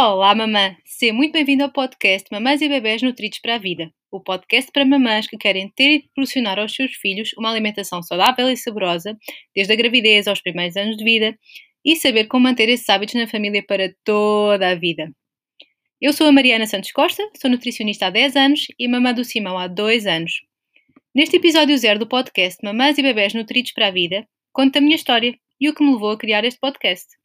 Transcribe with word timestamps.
Olá, 0.00 0.32
mamã! 0.32 0.76
Seja 0.84 1.12
muito 1.12 1.32
bem-vindo 1.32 1.64
ao 1.64 1.72
podcast 1.72 2.28
Mamães 2.30 2.62
e 2.62 2.68
Bebés 2.68 3.02
Nutridos 3.02 3.40
para 3.40 3.56
a 3.56 3.58
Vida, 3.58 3.92
o 4.12 4.20
podcast 4.20 4.70
para 4.70 4.84
mamães 4.84 5.26
que 5.26 5.36
querem 5.36 5.68
ter 5.74 5.90
e 5.90 6.02
proporcionar 6.02 6.56
aos 6.56 6.72
seus 6.72 6.92
filhos 6.92 7.32
uma 7.36 7.50
alimentação 7.50 8.00
saudável 8.00 8.48
e 8.48 8.56
saborosa, 8.56 9.18
desde 9.52 9.72
a 9.72 9.76
gravidez 9.76 10.28
aos 10.28 10.40
primeiros 10.40 10.76
anos 10.76 10.96
de 10.96 11.02
vida, 11.02 11.36
e 11.84 11.96
saber 11.96 12.28
como 12.28 12.44
manter 12.44 12.68
esses 12.68 12.88
hábitos 12.88 13.16
na 13.16 13.26
família 13.26 13.60
para 13.66 13.92
toda 14.04 14.70
a 14.70 14.76
vida. 14.76 15.10
Eu 16.00 16.12
sou 16.12 16.28
a 16.28 16.32
Mariana 16.32 16.68
Santos 16.68 16.92
Costa, 16.92 17.28
sou 17.36 17.50
nutricionista 17.50 18.06
há 18.06 18.10
10 18.10 18.36
anos 18.36 18.66
e 18.78 18.86
mamã 18.86 19.12
do 19.12 19.24
Simão 19.24 19.58
há 19.58 19.66
2 19.66 20.06
anos. 20.06 20.42
Neste 21.12 21.38
episódio 21.38 21.76
zero 21.76 21.98
do 21.98 22.06
podcast 22.06 22.64
Mamães 22.64 22.98
e 22.98 23.02
Bebés 23.02 23.34
Nutridos 23.34 23.72
para 23.72 23.88
a 23.88 23.90
Vida, 23.90 24.24
conto 24.52 24.76
a 24.76 24.80
minha 24.80 24.94
história 24.94 25.36
e 25.60 25.68
o 25.68 25.74
que 25.74 25.82
me 25.82 25.92
levou 25.92 26.12
a 26.12 26.16
criar 26.16 26.44
este 26.44 26.60
podcast. 26.60 27.18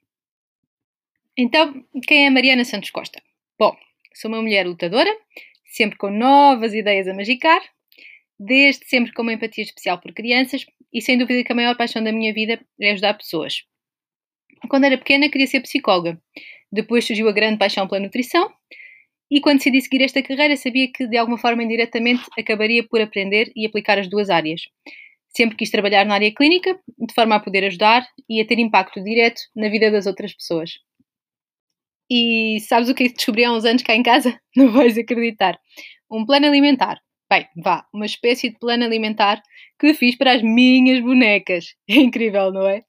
Então, 1.37 1.83
quem 2.07 2.27
é 2.27 2.29
Mariana 2.29 2.63
Santos 2.63 2.91
Costa? 2.91 3.19
Bom, 3.57 3.75
sou 4.13 4.29
uma 4.29 4.41
mulher 4.41 4.67
lutadora, 4.67 5.09
sempre 5.65 5.97
com 5.97 6.11
novas 6.11 6.75
ideias 6.75 7.07
a 7.07 7.13
magicar, 7.13 7.59
desde 8.39 8.85
sempre 8.85 9.11
com 9.13 9.23
uma 9.23 9.33
empatia 9.33 9.63
especial 9.63 9.99
por 9.99 10.13
crianças 10.13 10.63
e 10.93 11.01
sem 11.01 11.17
dúvida 11.17 11.43
que 11.43 11.51
a 11.51 11.55
maior 11.55 11.75
paixão 11.75 12.03
da 12.03 12.11
minha 12.11 12.31
vida 12.33 12.63
é 12.79 12.91
ajudar 12.91 13.15
pessoas. 13.15 13.63
Quando 14.69 14.85
era 14.85 14.97
pequena 14.97 15.27
queria 15.27 15.47
ser 15.47 15.61
psicóloga, 15.61 16.21
depois 16.71 17.05
surgiu 17.05 17.27
a 17.27 17.31
grande 17.31 17.57
paixão 17.57 17.87
pela 17.87 18.01
nutrição 18.01 18.53
e 19.29 19.41
quando 19.41 19.57
decidi 19.57 19.81
seguir 19.81 20.03
esta 20.03 20.21
carreira 20.21 20.55
sabia 20.55 20.91
que 20.91 21.07
de 21.07 21.17
alguma 21.17 21.39
forma 21.39 21.63
indiretamente 21.63 22.23
acabaria 22.37 22.83
por 22.87 23.01
aprender 23.01 23.51
e 23.55 23.65
aplicar 23.65 23.97
as 23.97 24.07
duas 24.07 24.29
áreas. 24.29 24.61
Sempre 25.35 25.57
quis 25.57 25.71
trabalhar 25.71 26.05
na 26.05 26.13
área 26.13 26.31
clínica, 26.31 26.79
de 26.87 27.13
forma 27.15 27.35
a 27.35 27.39
poder 27.39 27.63
ajudar 27.65 28.07
e 28.29 28.39
a 28.39 28.45
ter 28.45 28.59
impacto 28.59 29.03
direto 29.03 29.41
na 29.55 29.67
vida 29.69 29.89
das 29.89 30.05
outras 30.05 30.31
pessoas. 30.31 30.73
E 32.15 32.59
sabes 32.59 32.89
o 32.89 32.93
que 32.93 33.09
descobri 33.09 33.43
há 33.43 33.51
uns 33.51 33.65
anos 33.65 33.81
cá 33.81 33.95
em 33.95 34.03
casa? 34.03 34.39
Não 34.55 34.71
vais 34.71 34.95
acreditar. 34.95 35.59
Um 36.11 36.23
plano 36.23 36.45
alimentar. 36.45 36.99
Bem, 37.27 37.47
vá, 37.57 37.87
uma 37.91 38.05
espécie 38.05 38.51
de 38.51 38.59
plano 38.59 38.85
alimentar 38.85 39.41
que 39.79 39.95
fiz 39.95 40.15
para 40.15 40.33
as 40.33 40.43
minhas 40.43 40.99
bonecas. 41.01 41.73
É 41.89 41.95
incrível, 41.95 42.51
não 42.51 42.67
é? 42.67 42.83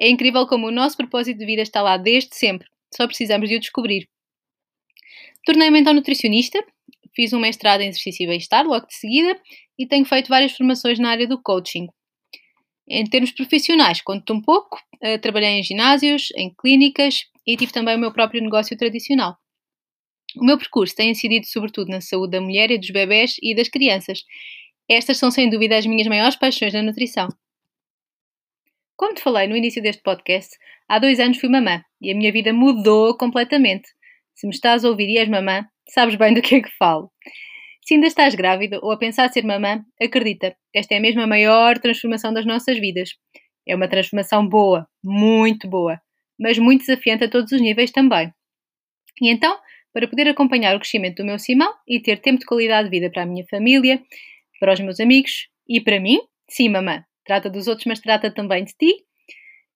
É 0.00 0.08
incrível 0.08 0.44
como 0.48 0.66
o 0.66 0.72
nosso 0.72 0.96
propósito 0.96 1.38
de 1.38 1.46
vida 1.46 1.62
está 1.62 1.80
lá 1.82 1.96
desde 1.96 2.34
sempre. 2.34 2.66
Só 2.92 3.06
precisamos 3.06 3.48
de 3.48 3.54
o 3.54 3.60
descobrir. 3.60 4.08
Tornei-me 5.46 5.78
então 5.78 5.94
nutricionista, 5.94 6.58
fiz 7.14 7.32
um 7.32 7.38
mestrado 7.38 7.82
em 7.82 7.88
exercício 7.88 8.24
e 8.24 8.26
bem-estar 8.26 8.66
logo 8.66 8.88
de 8.88 8.94
seguida 8.96 9.40
e 9.78 9.86
tenho 9.86 10.04
feito 10.04 10.28
várias 10.28 10.50
formações 10.50 10.98
na 10.98 11.10
área 11.10 11.28
do 11.28 11.40
coaching. 11.40 11.86
Em 12.88 13.04
termos 13.04 13.30
profissionais, 13.30 14.00
conto-te 14.00 14.32
um 14.32 14.42
pouco. 14.42 14.80
Uh, 14.96 15.18
trabalhei 15.20 15.50
em 15.50 15.62
ginásios, 15.62 16.32
em 16.34 16.52
clínicas 16.58 17.22
e 17.48 17.56
tive 17.56 17.72
também 17.72 17.96
o 17.96 17.98
meu 17.98 18.12
próprio 18.12 18.42
negócio 18.42 18.76
tradicional. 18.76 19.38
O 20.36 20.44
meu 20.44 20.58
percurso 20.58 20.94
tem 20.94 21.10
incidido 21.10 21.46
sobretudo 21.46 21.88
na 21.88 22.02
saúde 22.02 22.32
da 22.32 22.40
mulher 22.42 22.70
e 22.70 22.76
dos 22.76 22.90
bebés 22.90 23.36
e 23.42 23.56
das 23.56 23.70
crianças. 23.70 24.22
Estas 24.86 25.16
são 25.16 25.30
sem 25.30 25.48
dúvida 25.48 25.78
as 25.78 25.86
minhas 25.86 26.06
maiores 26.06 26.36
paixões 26.36 26.74
na 26.74 26.82
nutrição. 26.82 27.26
Como 28.94 29.14
te 29.14 29.22
falei 29.22 29.48
no 29.48 29.56
início 29.56 29.82
deste 29.82 30.02
podcast, 30.02 30.54
há 30.86 30.98
dois 30.98 31.18
anos 31.18 31.38
fui 31.38 31.48
mamã 31.48 31.82
e 32.02 32.12
a 32.12 32.14
minha 32.14 32.30
vida 32.30 32.52
mudou 32.52 33.16
completamente. 33.16 33.88
Se 34.34 34.46
me 34.46 34.52
estás 34.52 34.84
a 34.84 34.90
ouvir 34.90 35.08
e 35.08 35.16
és 35.16 35.28
mamã, 35.28 35.64
sabes 35.88 36.16
bem 36.16 36.34
do 36.34 36.42
que 36.42 36.56
é 36.56 36.60
que 36.60 36.76
falo. 36.78 37.10
Se 37.86 37.94
ainda 37.94 38.08
estás 38.08 38.34
grávida 38.34 38.78
ou 38.82 38.92
a 38.92 38.98
pensar 38.98 39.32
ser 39.32 39.44
mamã, 39.44 39.82
acredita, 39.98 40.54
esta 40.74 40.94
é 40.94 41.00
mesmo 41.00 41.22
a 41.22 41.26
maior 41.26 41.78
transformação 41.78 42.34
das 42.34 42.44
nossas 42.44 42.78
vidas. 42.78 43.10
É 43.66 43.74
uma 43.74 43.88
transformação 43.88 44.46
boa, 44.46 44.86
muito 45.02 45.66
boa, 45.66 45.98
mas 46.38 46.58
muito 46.58 46.80
desafiante 46.80 47.24
a 47.24 47.28
todos 47.28 47.52
os 47.52 47.60
níveis 47.60 47.90
também. 47.90 48.32
E 49.20 49.28
então, 49.28 49.58
para 49.92 50.06
poder 50.06 50.28
acompanhar 50.28 50.76
o 50.76 50.78
crescimento 50.78 51.16
do 51.16 51.24
meu 51.24 51.38
Simão 51.38 51.72
e 51.86 52.00
ter 52.00 52.20
tempo 52.20 52.38
de 52.38 52.46
qualidade 52.46 52.88
de 52.88 52.96
vida 52.98 53.10
para 53.10 53.22
a 53.22 53.26
minha 53.26 53.44
família, 53.46 54.02
para 54.60 54.72
os 54.72 54.80
meus 54.80 55.00
amigos 55.00 55.48
e 55.68 55.80
para 55.80 55.98
mim, 55.98 56.20
sim, 56.48 56.68
mamã, 56.68 57.04
trata 57.24 57.50
dos 57.50 57.66
outros, 57.66 57.86
mas 57.86 58.00
trata 58.00 58.30
também 58.30 58.64
de 58.64 58.72
ti, 58.74 59.04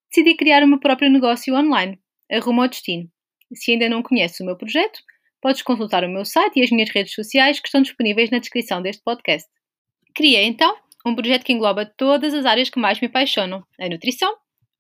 decidi 0.09 0.37
criar 0.37 0.63
o 0.63 0.69
meu 0.69 0.79
próprio 0.79 1.11
negócio 1.11 1.55
online, 1.55 1.99
Arrumo 2.31 2.63
ao 2.63 2.69
Destino. 2.69 3.09
Se 3.55 3.73
ainda 3.73 3.89
não 3.89 4.03
conheces 4.03 4.41
o 4.41 4.45
meu 4.45 4.57
projeto, 4.57 5.01
podes 5.41 5.63
consultar 5.63 6.05
o 6.05 6.09
meu 6.09 6.25
site 6.25 6.59
e 6.59 6.63
as 6.63 6.71
minhas 6.71 6.91
redes 6.91 7.13
sociais 7.15 7.61
que 7.61 7.69
estão 7.69 7.83
disponíveis 7.83 8.31
na 8.31 8.39
descrição 8.39 8.81
deste 8.81 9.03
podcast. 9.03 9.49
Criei 10.15 10.45
então 10.45 10.75
um 11.05 11.15
projeto 11.15 11.45
que 11.45 11.53
engloba 11.53 11.85
todas 11.85 12.33
as 12.33 12.47
áreas 12.47 12.71
que 12.71 12.79
mais 12.79 13.01
me 13.01 13.09
apaixonam: 13.09 13.65
a 13.79 13.89
nutrição, 13.89 14.35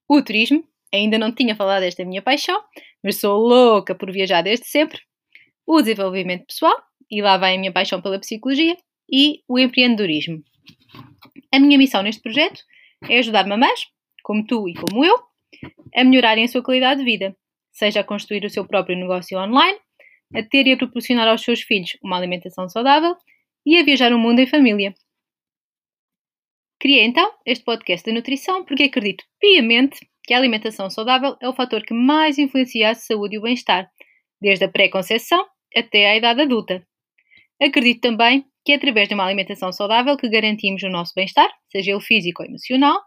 o 0.09 0.22
turismo, 0.22 0.64
ainda 0.92 1.19
não 1.19 1.32
tinha 1.32 1.56
falado 1.56 1.82
desta 1.82 2.04
minha 2.04 2.22
paixão, 2.22 2.62
mas 3.03 3.16
sou 3.16 3.38
louca 3.38 3.94
por 3.94 4.10
viajar 4.12 4.42
desde 4.42 4.66
sempre, 4.66 5.00
o 5.66 5.80
desenvolvimento 5.80 6.47
pessoal, 6.47 6.76
e 7.10 7.22
lá 7.22 7.36
vai 7.36 7.56
a 7.56 7.58
minha 7.58 7.72
paixão 7.72 8.00
pela 8.00 8.19
psicologia, 8.19 8.76
e 9.10 9.42
o 9.48 9.58
empreendedorismo. 9.58 10.42
A 11.52 11.58
minha 11.58 11.76
missão 11.76 12.02
neste 12.02 12.22
projeto 12.22 12.62
é 13.08 13.19
ajudar 13.19 13.47
mamães, 13.47 13.86
como 14.22 14.47
tu 14.47 14.69
e 14.69 14.75
como 14.75 15.04
eu, 15.04 15.16
a 15.94 16.04
melhorarem 16.04 16.44
a 16.44 16.48
sua 16.48 16.62
qualidade 16.62 17.00
de 17.00 17.04
vida, 17.04 17.36
seja 17.70 18.00
a 18.00 18.04
construir 18.04 18.44
o 18.44 18.50
seu 18.50 18.66
próprio 18.66 18.97
negócio 18.97 19.38
online, 19.38 19.78
a 20.34 20.42
ter 20.42 20.66
e 20.66 20.72
a 20.72 20.76
proporcionar 20.76 21.28
aos 21.28 21.42
seus 21.42 21.60
filhos 21.60 21.97
uma 22.02 22.16
alimentação 22.16 22.69
saudável 22.69 23.16
e 23.66 23.78
a 23.78 23.84
viajar 23.84 24.12
o 24.12 24.19
mundo 24.19 24.41
em 24.41 24.47
família. 24.47 24.94
Criei 26.81 27.04
então 27.04 27.32
este 27.47 27.64
podcast 27.64 28.04
da 28.04 28.12
nutrição 28.12 28.64
porque 28.64 28.84
acredito 28.84 29.25
piamente 29.38 30.00
que 30.25 30.34
a 30.34 30.38
alimentação 30.38 30.88
saudável 30.88 31.37
é 31.41 31.49
o 31.49 31.55
fator 31.55 31.83
que 31.83 31.94
mais 31.94 32.38
influencia 32.38 32.91
a 32.91 32.94
saúde 32.94 33.37
e 33.37 33.38
o 33.38 33.43
bem-estar, 33.43 33.88
desde 34.41 34.65
a 34.65 34.69
pré-conceição 34.69 35.44
até 35.75 36.10
à 36.10 36.16
idade 36.16 36.43
adulta. 36.43 36.87
Acredito 37.60 38.00
também 38.00 38.44
que 38.65 38.72
é 38.72 38.77
através 38.77 39.09
de 39.09 39.15
uma 39.15 39.25
alimentação 39.25 39.72
saudável 39.72 40.16
que 40.16 40.28
garantimos 40.28 40.82
o 40.82 40.88
nosso 40.88 41.12
bem-estar, 41.15 41.50
seja 41.71 41.93
ele 41.93 42.00
físico 42.00 42.43
ou 42.43 42.49
emocional, 42.49 43.00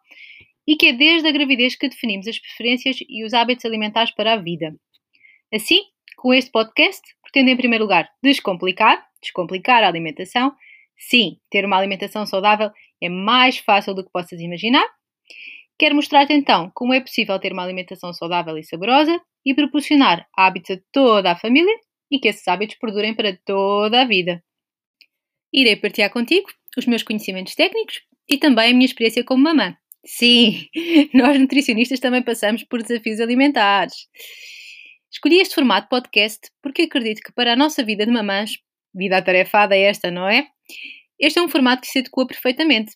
e 0.67 0.75
que 0.75 0.87
é 0.87 0.93
desde 0.93 1.27
a 1.27 1.31
gravidez 1.31 1.75
que 1.75 1.87
definimos 1.87 2.27
as 2.27 2.39
preferências 2.39 2.97
e 3.07 3.23
os 3.23 3.33
hábitos 3.33 3.65
alimentares 3.65 4.13
para 4.13 4.33
a 4.33 4.37
vida. 4.37 4.75
Assim, 5.53 5.81
com 6.17 6.33
este 6.33 6.51
podcast, 6.51 7.01
pretendo 7.21 7.51
em 7.51 7.57
primeiro 7.57 7.83
lugar 7.83 8.09
descomplicar, 8.21 9.05
descomplicar 9.21 9.83
a 9.83 9.87
alimentação. 9.87 10.53
Sim, 10.97 11.37
ter 11.49 11.65
uma 11.65 11.77
alimentação 11.77 12.25
saudável 12.25 12.71
é 13.01 13.09
mais 13.09 13.57
fácil 13.57 13.93
do 13.93 14.03
que 14.03 14.11
possas 14.11 14.39
imaginar. 14.39 14.87
Quero 15.77 15.95
mostrar-te 15.95 16.33
então 16.33 16.71
como 16.73 16.93
é 16.93 17.01
possível 17.01 17.37
ter 17.39 17.51
uma 17.51 17.63
alimentação 17.63 18.13
saudável 18.13 18.57
e 18.57 18.63
saborosa 18.63 19.19
e 19.45 19.53
proporcionar 19.53 20.25
hábitos 20.35 20.77
a 20.77 20.79
toda 20.91 21.31
a 21.31 21.35
família 21.35 21.75
e 22.09 22.19
que 22.19 22.27
esses 22.27 22.47
hábitos 22.47 22.77
perdurem 22.77 23.13
para 23.13 23.37
toda 23.45 24.01
a 24.01 24.05
vida. 24.05 24.43
Irei 25.53 25.75
partilhar 25.75 26.11
contigo 26.11 26.47
os 26.77 26.85
meus 26.85 27.03
conhecimentos 27.03 27.55
técnicos 27.55 28.01
e 28.27 28.37
também 28.37 28.71
a 28.71 28.73
minha 28.73 28.85
experiência 28.85 29.23
como 29.23 29.43
mamã. 29.43 29.75
Sim, 30.05 30.67
nós 31.13 31.39
nutricionistas 31.39 31.99
também 31.99 32.21
passamos 32.21 32.63
por 32.63 32.81
desafios 32.81 33.19
alimentares. 33.19 34.07
Escolhi 35.11 35.39
este 35.39 35.55
formato 35.55 35.89
podcast 35.89 36.49
porque 36.61 36.83
acredito 36.83 37.21
que 37.21 37.33
para 37.33 37.53
a 37.53 37.55
nossa 37.55 37.83
vida 37.83 38.05
de 38.05 38.11
mamãs, 38.11 38.57
vida 38.93 39.17
atarefada 39.17 39.75
é 39.75 39.83
esta, 39.83 40.11
não 40.11 40.27
é? 40.27 40.47
Este 41.19 41.39
é 41.39 41.41
um 41.41 41.49
formato 41.49 41.81
que 41.81 41.87
se 41.87 41.99
adequa 41.99 42.27
perfeitamente. 42.27 42.93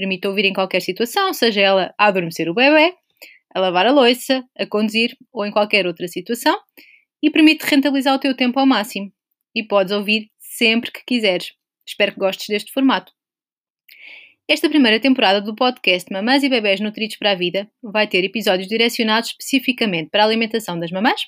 Permite 0.00 0.26
ouvir 0.26 0.46
em 0.46 0.54
qualquer 0.54 0.80
situação, 0.80 1.34
seja 1.34 1.60
ela 1.60 1.94
a 1.98 2.06
adormecer 2.06 2.48
o 2.48 2.54
bebê, 2.54 2.94
a 3.54 3.60
lavar 3.60 3.86
a 3.86 3.92
louça, 3.92 4.42
a 4.58 4.64
conduzir 4.64 5.14
ou 5.30 5.44
em 5.44 5.50
qualquer 5.50 5.86
outra 5.86 6.08
situação, 6.08 6.58
e 7.22 7.28
permite 7.28 7.66
rentabilizar 7.66 8.14
o 8.14 8.18
teu 8.18 8.34
tempo 8.34 8.58
ao 8.58 8.64
máximo. 8.64 9.12
E 9.54 9.62
podes 9.62 9.92
ouvir 9.92 10.30
sempre 10.38 10.90
que 10.90 11.04
quiseres. 11.04 11.52
Espero 11.86 12.12
que 12.12 12.18
gostes 12.18 12.46
deste 12.48 12.72
formato. 12.72 13.12
Esta 14.48 14.70
primeira 14.70 14.98
temporada 14.98 15.38
do 15.38 15.54
podcast 15.54 16.10
Mamães 16.10 16.42
e 16.42 16.48
Bebés 16.48 16.80
Nutridos 16.80 17.16
para 17.16 17.32
a 17.32 17.34
Vida 17.34 17.70
vai 17.82 18.08
ter 18.08 18.24
episódios 18.24 18.68
direcionados 18.68 19.28
especificamente 19.28 20.08
para 20.08 20.22
a 20.22 20.26
alimentação 20.26 20.80
das 20.80 20.90
mamães, 20.90 21.20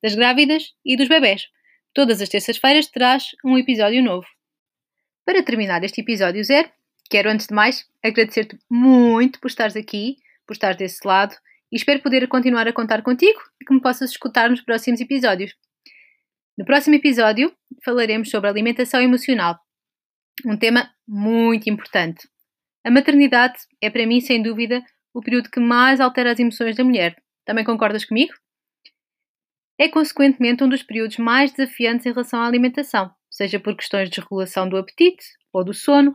das 0.00 0.14
grávidas 0.14 0.74
e 0.84 0.96
dos 0.96 1.08
bebés. 1.08 1.48
Todas 1.92 2.22
as 2.22 2.28
terças-feiras 2.28 2.86
terás 2.86 3.30
um 3.44 3.58
episódio 3.58 4.00
novo. 4.00 4.28
Para 5.26 5.42
terminar 5.42 5.82
este 5.82 6.02
episódio 6.02 6.44
zero, 6.44 6.70
quero 7.12 7.28
antes 7.28 7.46
de 7.46 7.54
mais 7.54 7.86
agradecer-te 8.02 8.58
muito 8.70 9.38
por 9.38 9.48
estares 9.48 9.76
aqui, 9.76 10.16
por 10.46 10.54
estares 10.54 10.78
desse 10.78 11.06
lado 11.06 11.34
e 11.70 11.76
espero 11.76 12.00
poder 12.00 12.26
continuar 12.26 12.66
a 12.66 12.72
contar 12.72 13.02
contigo 13.02 13.38
e 13.60 13.66
que 13.66 13.74
me 13.74 13.82
possas 13.82 14.12
escutar 14.12 14.48
nos 14.48 14.62
próximos 14.62 14.98
episódios. 14.98 15.54
No 16.56 16.64
próximo 16.64 16.96
episódio 16.96 17.54
falaremos 17.84 18.30
sobre 18.30 18.48
alimentação 18.48 19.02
emocional, 19.02 19.58
um 20.46 20.56
tema 20.56 20.90
muito 21.06 21.68
importante. 21.68 22.26
A 22.82 22.90
maternidade 22.90 23.58
é 23.78 23.90
para 23.90 24.06
mim, 24.06 24.22
sem 24.22 24.42
dúvida, 24.42 24.82
o 25.12 25.20
período 25.20 25.50
que 25.50 25.60
mais 25.60 26.00
altera 26.00 26.32
as 26.32 26.38
emoções 26.38 26.74
da 26.76 26.82
mulher. 26.82 27.14
Também 27.44 27.62
concordas 27.62 28.06
comigo? 28.06 28.32
É, 29.78 29.86
consequentemente, 29.86 30.64
um 30.64 30.68
dos 30.68 30.82
períodos 30.82 31.18
mais 31.18 31.52
desafiantes 31.52 32.06
em 32.06 32.10
relação 32.10 32.40
à 32.40 32.46
alimentação, 32.46 33.10
seja 33.30 33.60
por 33.60 33.76
questões 33.76 34.08
de 34.08 34.16
desregulação 34.16 34.66
do 34.66 34.78
apetite 34.78 35.24
ou 35.52 35.62
do 35.62 35.74
sono, 35.74 36.14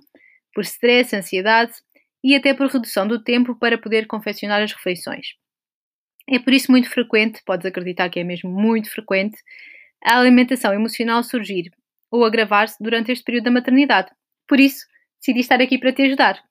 por 0.57 0.63
stress, 0.63 1.15
ansiedade 1.15 1.73
e 2.23 2.35
até 2.35 2.51
por 2.51 2.65
redução 2.65 3.07
do 3.07 3.23
tempo 3.23 3.55
para 3.59 3.77
poder 3.77 4.07
confeccionar 4.07 4.59
as 4.63 4.73
refeições. 4.73 5.35
É 6.27 6.39
por 6.39 6.51
isso 6.51 6.71
muito 6.71 6.89
frequente, 6.89 7.43
podes 7.45 7.63
acreditar 7.67 8.09
que 8.09 8.19
é 8.19 8.23
mesmo 8.23 8.49
muito 8.49 8.89
frequente, 8.89 9.37
a 10.03 10.17
alimentação 10.17 10.73
emocional 10.73 11.21
surgir 11.21 11.69
ou 12.09 12.25
agravar-se 12.25 12.75
durante 12.81 13.11
este 13.11 13.23
período 13.23 13.43
da 13.43 13.51
maternidade. 13.51 14.09
Por 14.47 14.59
isso, 14.59 14.83
decidi 15.19 15.41
estar 15.41 15.61
aqui 15.61 15.77
para 15.77 15.93
te 15.93 16.01
ajudar. 16.01 16.41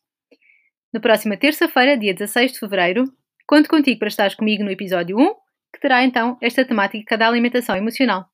Na 0.93 1.01
próxima 1.01 1.37
terça-feira, 1.37 1.99
dia 1.99 2.15
16 2.15 2.53
de 2.53 2.59
fevereiro, 2.61 3.13
conto 3.45 3.69
contigo 3.69 3.99
para 3.99 4.07
estares 4.07 4.37
comigo 4.37 4.63
no 4.63 4.71
episódio 4.71 5.19
1, 5.19 5.35
que 5.75 5.81
terá 5.81 6.05
então 6.05 6.39
esta 6.41 6.65
temática 6.65 7.19
da 7.19 7.27
alimentação 7.27 7.75
emocional. 7.75 8.31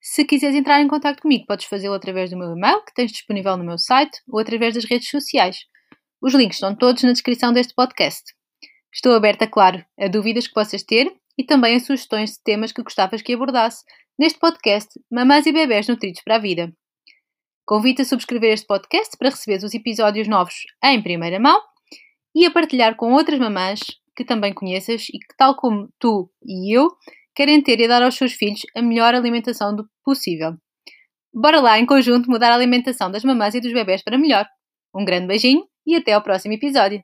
Se 0.00 0.24
quiseres 0.24 0.56
entrar 0.56 0.80
em 0.80 0.88
contato 0.88 1.20
comigo, 1.20 1.44
podes 1.46 1.66
fazê-lo 1.66 1.94
através 1.94 2.30
do 2.30 2.36
meu 2.36 2.52
e-mail, 2.52 2.82
que 2.84 2.94
tens 2.94 3.12
disponível 3.12 3.56
no 3.56 3.64
meu 3.64 3.76
site, 3.76 4.18
ou 4.28 4.40
através 4.40 4.74
das 4.74 4.84
redes 4.84 5.10
sociais. 5.10 5.58
Os 6.22 6.34
links 6.34 6.56
estão 6.56 6.74
todos 6.74 7.02
na 7.02 7.12
descrição 7.12 7.52
deste 7.52 7.74
podcast. 7.74 8.22
Estou 8.92 9.14
aberta, 9.14 9.46
claro, 9.46 9.84
a 9.98 10.08
dúvidas 10.08 10.46
que 10.46 10.54
possas 10.54 10.82
ter 10.82 11.12
e 11.36 11.44
também 11.44 11.76
a 11.76 11.80
sugestões 11.80 12.32
de 12.32 12.42
temas 12.42 12.72
que 12.72 12.82
gostavas 12.82 13.20
que 13.22 13.34
abordasse 13.34 13.84
neste 14.18 14.38
podcast 14.38 14.88
Mamães 15.10 15.46
e 15.46 15.52
Bebés 15.52 15.86
Nutridos 15.86 16.22
para 16.22 16.36
a 16.36 16.38
Vida. 16.38 16.72
Convido 17.66 18.02
a 18.02 18.04
subscrever 18.04 18.52
este 18.52 18.66
podcast 18.66 19.16
para 19.18 19.30
receber 19.30 19.64
os 19.64 19.74
episódios 19.74 20.26
novos 20.26 20.54
em 20.82 21.00
primeira 21.02 21.38
mão 21.38 21.60
e 22.34 22.44
a 22.46 22.50
partilhar 22.50 22.96
com 22.96 23.12
outras 23.12 23.38
mamães 23.38 23.80
que 24.16 24.24
também 24.24 24.52
conheças 24.52 25.08
e 25.08 25.18
que, 25.18 25.36
tal 25.36 25.56
como 25.56 25.88
tu 25.98 26.30
e 26.44 26.76
eu, 26.76 26.88
querem 27.40 27.62
ter 27.62 27.80
e 27.80 27.88
dar 27.88 28.02
aos 28.02 28.16
seus 28.16 28.34
filhos 28.34 28.60
a 28.76 28.82
melhor 28.82 29.14
alimentação 29.14 29.74
possível. 30.04 30.58
Bora 31.32 31.58
lá, 31.58 31.78
em 31.78 31.86
conjunto, 31.86 32.30
mudar 32.30 32.52
a 32.52 32.54
alimentação 32.54 33.10
das 33.10 33.24
mamães 33.24 33.54
e 33.54 33.60
dos 33.62 33.72
bebés 33.72 34.02
para 34.02 34.18
melhor. 34.18 34.44
Um 34.94 35.06
grande 35.06 35.26
beijinho 35.26 35.64
e 35.86 35.96
até 35.96 36.12
ao 36.12 36.22
próximo 36.22 36.52
episódio. 36.52 37.02